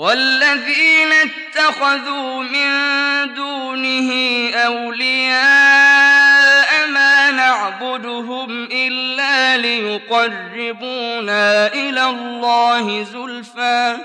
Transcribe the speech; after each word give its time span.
والذين 0.00 1.12
اتخذوا 1.12 2.42
من 2.42 2.70
دونه 3.34 4.10
أولياء 4.54 5.40
ما 6.88 7.30
نعبدهم 7.30 8.68
إلا 8.72 9.56
ليقربونا 9.56 11.42
إلى 11.66 12.06
الله 12.06 13.02
زلفى. 13.02 13.96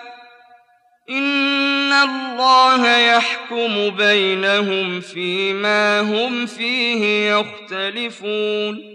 إن 1.10 1.94
الله 1.94 2.98
يحكم 2.98 3.90
بينهم 3.90 5.02
فيما 5.02 6.00
هم 6.00 6.46
فيه 6.46 7.32
يختلفون. 7.32 8.95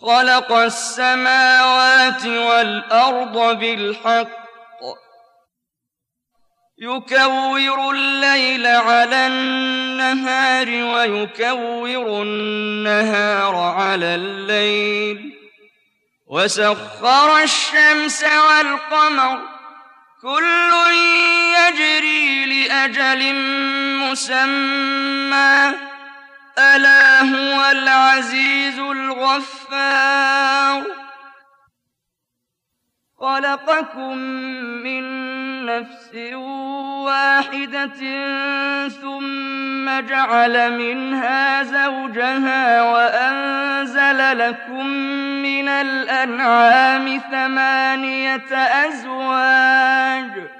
خلق 0.00 0.52
السماوات 0.52 2.26
والأرض 2.26 3.58
بالحق. 3.58 4.40
يكور 6.78 7.90
الليل 7.90 8.66
على 8.66 9.26
النهار 9.26 10.68
ويكور 10.68 12.22
النهار 12.22 13.56
على 13.56 14.14
الليل. 14.14 15.38
وسخر 16.26 17.42
الشمس 17.42 18.24
والقمر. 18.24 19.40
كل 20.22 20.72
يجري 21.56 22.44
لأجل 22.46 23.34
مسمى. 23.96 25.89
ألا 26.58 27.20
هو 27.20 27.70
العزيز 27.70 28.78
الغفار. 28.78 30.82
خلقكم 33.20 34.16
من 34.82 35.04
نفس 35.66 36.14
واحدة 37.04 38.00
ثم 38.88 40.00
جعل 40.00 40.78
منها 40.78 41.62
زوجها 41.62 42.82
وأنزل 42.82 44.38
لكم 44.38 44.86
من 45.42 45.68
الأنعام 45.68 47.20
ثمانية 47.30 48.56
أزواج. 48.86 50.59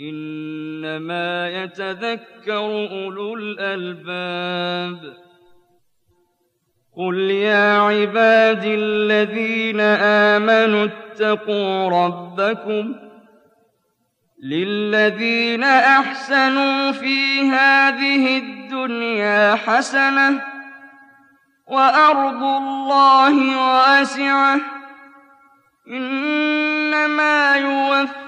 إنما 0.00 1.48
يتذكر 1.48 2.88
أولو 2.90 3.34
الألباب. 3.34 5.16
قل 6.96 7.30
يا 7.30 7.78
عبادي 7.78 8.74
الذين 8.74 9.80
آمنوا 9.80 10.84
اتقوا 10.84 11.88
ربكم 12.04 12.94
للذين 14.42 15.64
أحسنوا 15.64 16.92
في 16.92 17.40
هذه 17.40 18.38
الدنيا 18.38 19.54
حسنةٌ 19.54 20.58
وأرض 21.68 22.42
الله 22.42 23.58
واسعة 23.70 24.60
إنما 25.88 27.56
يوفى 27.56 28.27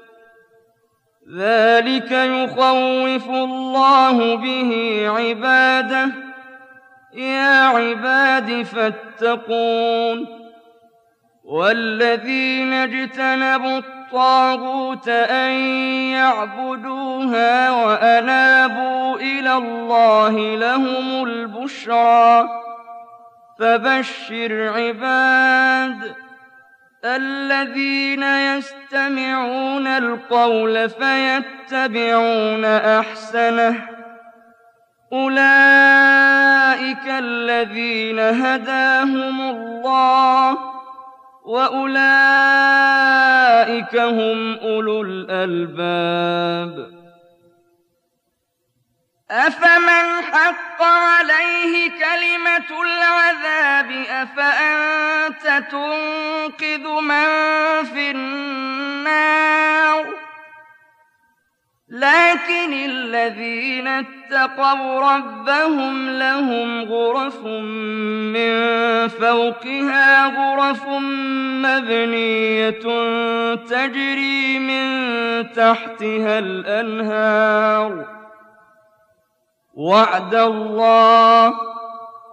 ذلك 1.37 2.11
يخوف 2.11 3.29
الله 3.29 4.35
به 4.35 5.01
عباده. 5.09 6.11
يا 7.13 7.67
عباد 7.67 8.63
فاتقون. 8.63 10.27
والذين 11.43 12.73
اجتنبوا 12.73 13.77
الطاغوت 13.77 15.07
أن 15.09 15.51
يعبدوها 16.11 17.71
وأنابوا 17.71 19.15
إلى 19.15 19.53
الله 19.53 20.55
لهم 20.55 21.23
البشرى. 21.23 22.49
فبشر 23.59 24.71
عباد 24.75 26.15
الذين 27.05 28.23
يستمعون 28.23 29.87
القول 29.87 30.89
فيتبعون 30.89 32.65
أحسنه. 32.65 33.87
أولئك 35.13 37.07
الذين 37.07 38.19
هداهم 38.19 39.41
الله 39.41 40.57
وأولئك 41.45 41.95
هم 43.95 44.57
أولو 44.59 45.01
الألباب. 45.01 46.91
أفمن 49.31 50.23
حق 50.33 50.83
عليه 50.83 51.89
كلمة 51.89 52.81
العذاب 52.81 53.91
أفأنت 54.09 55.00
تنقذ 55.39 57.01
من 57.01 57.25
في 57.83 58.11
النار. 58.11 60.05
لكن 61.89 62.73
الذين 62.73 63.87
اتقوا 63.87 65.15
ربهم 65.15 66.09
لهم 66.09 66.81
غرف 66.81 67.45
من 67.45 68.61
فوقها 69.07 70.25
غرف 70.25 70.87
مبنية 71.65 72.81
تجري 73.55 74.59
من 74.59 75.51
تحتها 75.51 76.39
الأنهار. 76.39 78.05
وعد 79.73 80.35
الله 80.35 81.70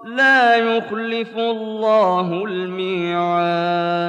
لا 0.05 0.57
يخلف 0.57 1.37
الله 1.37 2.45
الميعاد. 2.45 4.09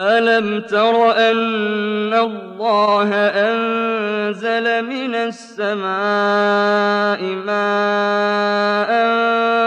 ألم 0.00 0.60
تر 0.60 1.10
أن 1.12 2.14
الله 2.14 3.14
أنزل 3.14 4.84
من 4.84 5.14
السماء 5.14 5.86
ماء 7.22 8.92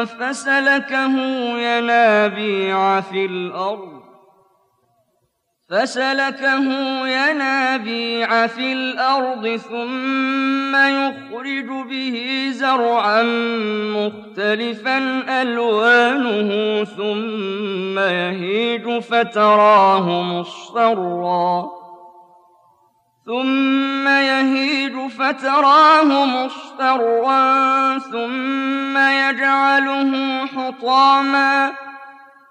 فسلكه 0.05 1.19
ينابيع 1.57 3.01
في 3.01 3.25
الأرض؟ 3.25 3.99
فسلكه 5.69 6.67
ينابيع 7.07 8.47
في 8.47 8.73
الأرض 8.73 9.55
ثم 9.55 10.75
يخرج 10.75 11.87
به 11.89 12.47
زرعا 12.51 13.23
مختلفا 13.95 14.97
ألوانه 15.41 16.83
ثم 16.83 17.99
يهيج 17.99 18.99
فتراه 18.99 20.21
مصفرا 20.21 21.69
ثم 23.25 24.07
يهيج 24.07 25.09
فتراه 25.09 26.25
مصفرا 26.25 27.97
ثم 27.99 28.97
يجعله 28.97 30.45
حطاما 30.45 31.88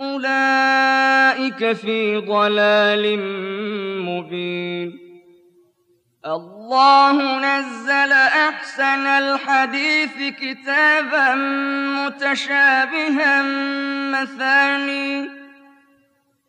أولئك 0.00 1.72
في 1.72 2.16
ضلال 2.16 3.18
مبين 4.06 4.98
الله 6.26 7.38
نزل 7.38 8.12
أحسن 8.12 9.06
الحديث 9.06 10.34
كتابا 10.40 11.34
متشابها 12.06 13.42
مثاني 14.12 15.41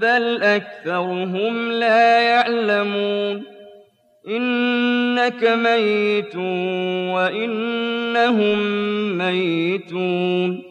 بل 0.00 0.42
اكثرهم 0.42 1.72
لا 1.72 2.20
يعلمون 2.20 3.42
انك 4.28 5.44
ميت 5.44 6.36
وانهم 7.16 8.58
ميتون 9.18 10.62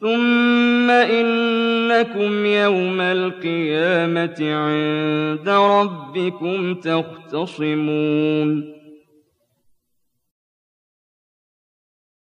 ثم 0.00 0.90
إنكم 0.90 2.46
يوم 2.46 3.00
القيامة 3.00 4.36
عند 4.40 5.48
ربكم 5.48 6.74
تختصمون 6.74 8.76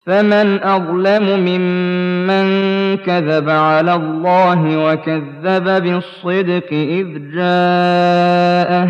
فمن 0.06 0.62
أظلم 0.62 1.40
ممن 1.40 2.65
كذب 2.96 3.48
على 3.48 3.94
الله 3.94 4.86
وكذب 4.86 5.82
بالصدق 5.82 6.72
إذ 6.72 7.06
جاءه. 7.34 8.88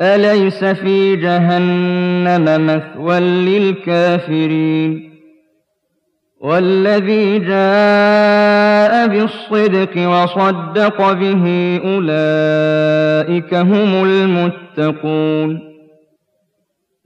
أليس 0.00 0.64
في 0.64 1.16
جهنم 1.16 2.66
مثوى 2.66 3.20
للكافرين؟ 3.20 5.08
والذي 6.40 7.38
جاء 7.38 9.06
بالصدق 9.06 10.08
وصدق 10.08 11.12
به 11.12 11.80
أولئك 11.84 13.54
هم 13.54 14.04
المتقون. 14.04 15.67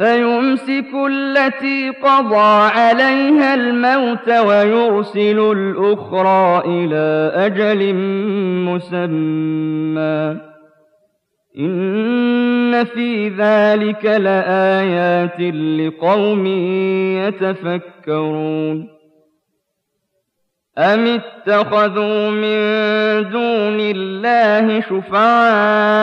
فيمسك 0.00 0.94
التي 1.10 1.90
قضى 1.90 2.70
عليها 2.70 3.54
الموت 3.54 4.28
ويرسل 4.28 5.38
الأخرى 5.52 6.62
إلى 6.66 7.32
أجل 7.34 7.94
مسمى. 8.64 10.36
إن 11.58 12.84
في 12.84 13.28
ذلك 13.28 14.04
لآيات 14.04 15.40
لقوم 15.80 16.46
يتفكرون. 17.16 18.88
أم 20.78 21.06
اتخذوا 21.06 22.30
من 22.30 22.60
دون 23.30 23.80
الله 23.80 24.80
شفعاء؟ 24.80 26.00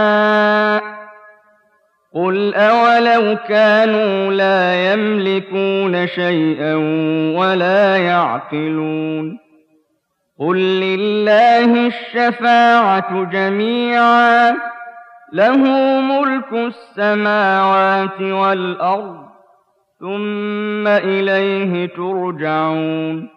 قل 2.17 2.55
أولو 2.55 3.37
كانوا 3.47 4.33
لا 4.33 4.93
يملكون 4.93 6.07
شيئا 6.07 6.75
ولا 7.37 7.97
يعقلون 7.97 9.39
قل 10.39 10.57
لله 10.57 11.87
الشفاعة 11.87 13.23
جميعا 13.23 14.55
له 15.33 15.57
ملك 16.01 16.53
السماوات 16.53 18.21
والأرض 18.21 19.25
ثم 19.99 20.87
إليه 20.87 21.85
ترجعون 21.85 23.36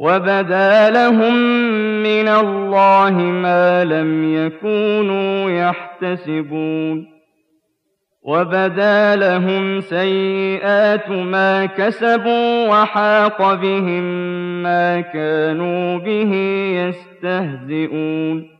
وبدا 0.00 0.90
لهم 0.90 1.34
من 2.02 2.28
الله 2.28 3.12
ما 3.18 3.84
لم 3.84 4.34
يكونوا 4.34 5.50
يحتسبون 5.50 7.06
وبدا 8.22 9.16
لهم 9.16 9.80
سيئات 9.80 11.10
ما 11.10 11.66
كسبوا 11.66 12.68
وحاق 12.68 13.54
بهم 13.54 14.02
ما 14.62 15.00
كانوا 15.00 15.98
به 15.98 16.34
يستهزئون 16.80 18.59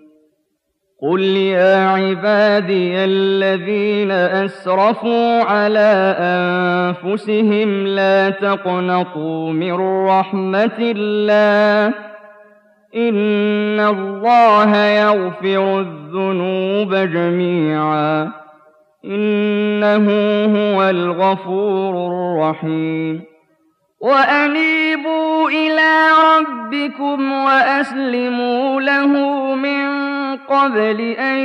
قل 1.01 1.21
يا 1.21 1.87
عبادي 1.87 2.95
الذين 2.97 4.11
أسرفوا 4.11 5.43
على 5.43 6.15
أنفسهم 6.19 7.87
لا 7.87 8.29
تقنطوا 8.29 9.51
من 9.51 10.05
رحمة 10.07 10.77
الله 10.79 11.93
إن 12.95 13.79
الله 13.79 14.77
يغفر 14.77 15.79
الذنوب 15.79 16.95
جميعاً 16.95 18.41
إنه 19.05 20.05
هو 20.45 20.89
الغفور 20.89 22.07
الرحيم 22.07 23.21
وأنيبوا 24.01 25.49
إلى 25.49 26.07
ربكم 26.37 27.31
وأسلموا 27.31 28.81
له 28.81 29.07
من 29.55 29.80
قبل 30.51 31.01
أن 31.01 31.37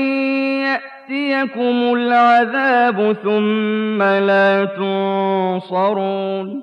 يأتيكم 0.62 1.94
العذاب 1.94 3.12
ثم 3.12 4.02
لا 4.02 4.64
تنصرون 4.64 6.62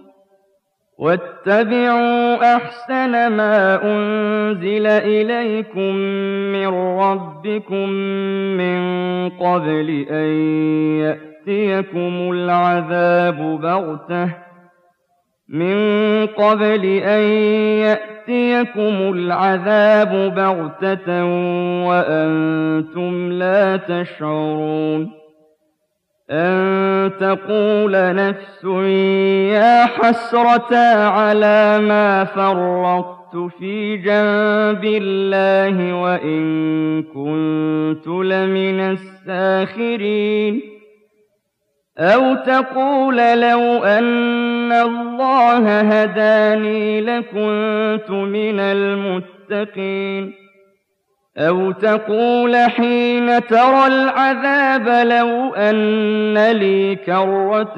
واتبعوا 0.99 2.56
أحسن 2.56 3.27
ما 3.27 3.84
أنزل 3.84 4.88
إليكم 4.88 5.95
من 6.53 6.67
ربكم 6.99 7.89
من 8.58 8.79
قبل 9.29 10.06
أن 10.10 10.29
يأتيكم 10.99 12.32
العذاب 12.32 13.62
بغتة 13.62 14.29
من 15.49 15.77
قبل 16.27 16.86
أن 16.86 17.21
يأتيكم 17.79 18.12
العذاب 19.13 20.36
بغتة 20.36 21.25
وأنتم 21.88 23.31
لا 23.31 23.77
تشعرون 23.77 25.12
أن 26.31 27.12
تقول 27.19 28.15
نفس 28.15 28.63
يا 29.53 29.86
حسرة 29.86 30.75
على 31.07 31.79
ما 31.79 32.23
فرطت 32.23 33.53
في 33.59 33.97
جنب 33.97 34.86
الله 34.86 36.01
وإن 36.01 37.03
كنت 37.03 38.07
لمن 38.07 38.79
الساخرين 38.79 40.62
أو 41.97 42.36
تقول 42.36 43.15
لو 43.17 43.83
أن 43.83 44.03
الله 44.71 45.80
هداني 45.80 47.02
لكنت 47.02 48.10
من 48.10 48.60
المتقين 48.60 50.34
أو 51.38 51.71
تقول 51.71 52.56
حين 52.56 53.47
ترى 53.47 53.88
العذاب 53.88 55.08
لو 55.08 55.54
أن 55.54 56.52
لي 56.52 56.95
كرة 56.95 57.76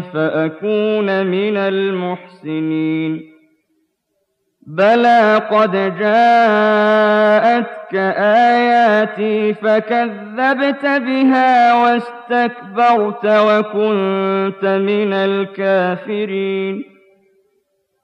فأكون 0.00 1.26
من 1.26 1.56
المحسنين 1.56 3.31
بلى 4.72 5.42
قد 5.50 5.98
جاءتك 5.98 7.94
آياتي 8.18 9.54
فكذبت 9.54 10.86
بها 10.86 11.74
واستكبرت 11.74 13.26
وكنت 13.26 14.64
من 14.64 15.12
الكافرين 15.12 16.84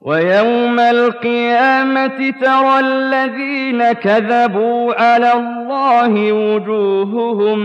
ويوم 0.00 0.80
القيامة 0.80 2.30
ترى 2.40 2.78
الذين 2.80 3.92
كذبوا 3.92 5.02
على 5.02 5.32
الله 5.32 6.32
وجوههم 6.32 7.58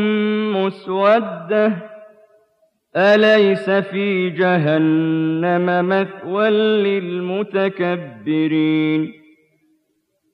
مسودة 0.66 1.93
أليس 2.98 3.70
في 3.70 4.30
جهنم 4.30 5.90
مثوى 5.90 6.50
للمتكبرين؟ 6.50 9.14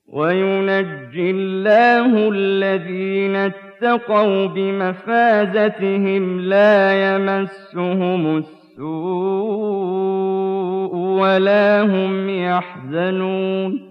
وينجي 0.07 1.31
الله 1.31 2.29
الذين 2.29 3.35
اتقوا 3.35 4.45
بمفازتهم 4.45 6.41
لا 6.41 7.15
يمسهم 7.15 8.37
السوء 8.37 8.85
ولا 10.95 11.81
هم 11.81 12.29
يحزنون. 12.29 13.89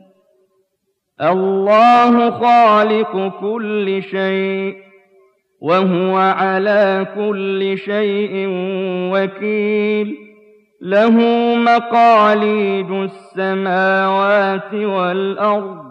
الله 1.20 2.30
خالق 2.30 3.40
كل 3.40 4.02
شيء. 4.02 4.87
وهو 5.60 6.16
على 6.16 7.06
كل 7.14 7.78
شيء 7.78 8.46
وكيل. 9.12 10.16
له 10.80 11.10
مقاليد 11.56 12.90
السماوات 12.90 14.74
والأرض 14.74 15.88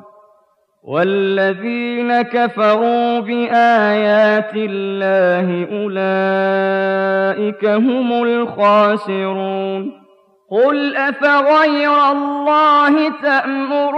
والذين 0.83 2.21
كفروا 2.21 3.19
بآيات 3.19 4.51
الله 4.55 5.67
أولئك 5.81 7.65
هم 7.65 8.23
الخاسرون. 8.23 10.07
قل 10.51 10.95
أفغير 10.95 12.11
الله 12.11 13.09
تأمرون؟ 13.23 13.97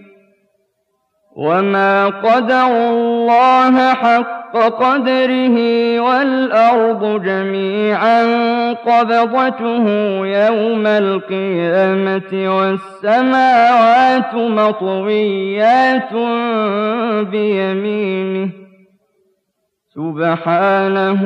وما 1.35 2.07
قدروا 2.07 2.89
الله 2.89 3.93
حق 3.93 4.57
قدره 4.57 5.57
والأرض 5.99 7.23
جميعا 7.23 8.23
قبضته 8.73 9.87
يوم 10.25 10.87
القيامة 10.87 12.57
والسماوات 12.57 14.33
مطويات 14.35 16.13
بيمينه 17.27 18.49
سبحانه 19.95 21.21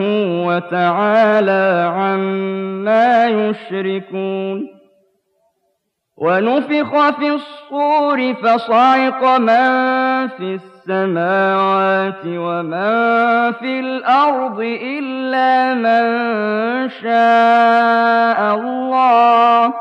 وتعالى 0.47 1.91
عما 1.95 3.27
يشركون 3.27 4.75
ونفخ 6.17 7.09
في 7.09 7.31
الصور 7.31 8.33
فصعق 8.33 9.37
من 9.37 9.94
في 10.27 10.53
السماوات 10.53 12.25
ومن 12.25 13.51
في 13.51 13.79
الأرض 13.79 14.59
إلا 14.81 15.73
من 15.73 16.05
شاء 16.89 18.55
الله. 18.55 19.73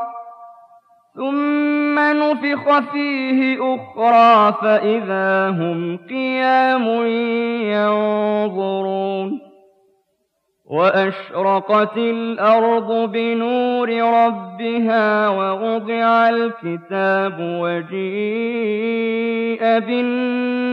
ثم 1.15 1.99
نفخ 1.99 2.79
فيه 2.93 3.59
أخرى 3.75 4.55
فإذا 4.63 5.49
هم 5.49 5.97
قيام 6.09 6.87
ينظرون. 7.73 9.55
وأشرقت 10.71 11.97
الأرض 11.97 13.11
بنور 13.13 13.89
ربها 13.89 15.29
ووضع 15.29 16.29
الكتاب 16.29 17.37
وجيء 17.41 19.05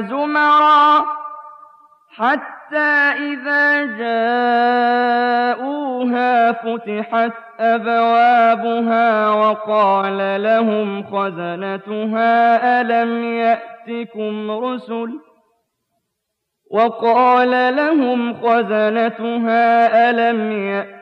زمرا 0.00 1.04
حتى 2.16 3.12
إذا 3.18 3.82
جاءوها 3.98 5.32
فتحت 6.52 7.32
أبوابها 7.60 9.30
وقال 9.30 10.42
لهم 10.42 11.02
خزنتها 11.02 12.80
ألم 12.80 13.24
يأتكم 13.24 14.50
رسل 14.50 15.20
ۖ 15.28 15.32
وقال 16.72 17.76
لهم 17.76 18.34
خزنتها 18.34 20.10
ألم 20.10 20.52
يأتكم 20.52 21.01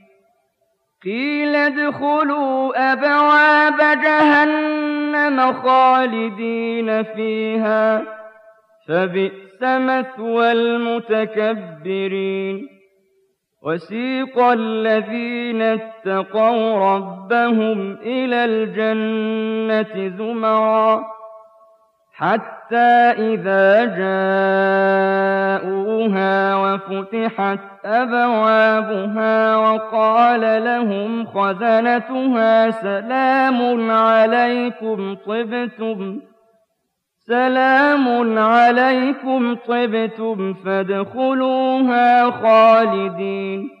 قيل 1.03 1.55
ادخلوا 1.55 2.93
أبواب 2.93 3.77
جهنم 3.77 5.53
خالدين 5.53 7.03
فيها 7.03 8.03
فبئس 8.87 9.61
مثوى 9.61 10.51
المتكبرين. 10.51 12.67
وسيق 13.63 14.39
الذين 14.39 15.61
اتقوا 15.61 16.95
ربهم 16.95 17.97
إلى 18.01 18.45
الجنة 18.45 20.17
زمرًا. 20.17 21.20
حتى 22.21 23.11
إذا 23.17 23.85
جاءوها 25.61 26.55
وفتحت 26.55 27.59
أبوابها 27.85 29.57
وقال 29.57 30.63
لهم 30.63 31.25
خزنتها 31.25 32.71
سلام 32.71 33.91
عليكم 33.91 35.15
طبتم 35.15 36.19
سلام 37.27 38.37
عليكم 38.39 39.55
طبتم 39.55 40.53
فادخلوها 40.53 42.31
خالدين. 42.31 43.80